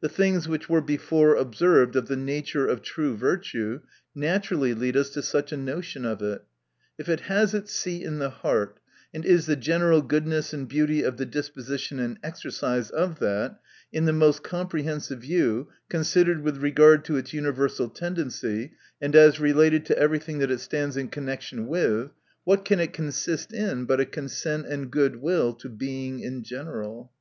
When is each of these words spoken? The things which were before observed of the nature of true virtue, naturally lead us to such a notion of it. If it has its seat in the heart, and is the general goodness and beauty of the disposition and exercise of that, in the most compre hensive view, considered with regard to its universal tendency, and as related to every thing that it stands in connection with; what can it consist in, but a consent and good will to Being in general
The 0.00 0.08
things 0.08 0.48
which 0.48 0.70
were 0.70 0.80
before 0.80 1.34
observed 1.36 1.94
of 1.94 2.08
the 2.08 2.16
nature 2.16 2.66
of 2.66 2.80
true 2.80 3.14
virtue, 3.14 3.80
naturally 4.14 4.72
lead 4.72 4.96
us 4.96 5.10
to 5.10 5.20
such 5.22 5.52
a 5.52 5.56
notion 5.58 6.06
of 6.06 6.22
it. 6.22 6.42
If 6.96 7.10
it 7.10 7.20
has 7.28 7.52
its 7.52 7.70
seat 7.74 8.02
in 8.02 8.20
the 8.20 8.30
heart, 8.30 8.80
and 9.12 9.22
is 9.22 9.44
the 9.44 9.56
general 9.56 10.00
goodness 10.00 10.54
and 10.54 10.66
beauty 10.66 11.02
of 11.02 11.18
the 11.18 11.26
disposition 11.26 11.98
and 12.00 12.18
exercise 12.22 12.88
of 12.88 13.18
that, 13.18 13.60
in 13.92 14.06
the 14.06 14.14
most 14.14 14.42
compre 14.42 14.82
hensive 14.84 15.18
view, 15.18 15.68
considered 15.90 16.40
with 16.40 16.62
regard 16.62 17.04
to 17.04 17.18
its 17.18 17.34
universal 17.34 17.90
tendency, 17.90 18.72
and 19.02 19.14
as 19.14 19.40
related 19.40 19.84
to 19.84 19.98
every 19.98 20.20
thing 20.20 20.38
that 20.38 20.50
it 20.50 20.60
stands 20.60 20.96
in 20.96 21.08
connection 21.08 21.66
with; 21.66 22.08
what 22.44 22.64
can 22.64 22.80
it 22.80 22.94
consist 22.94 23.52
in, 23.52 23.84
but 23.84 24.00
a 24.00 24.06
consent 24.06 24.64
and 24.64 24.90
good 24.90 25.16
will 25.16 25.52
to 25.52 25.68
Being 25.68 26.20
in 26.20 26.44
general 26.44 27.12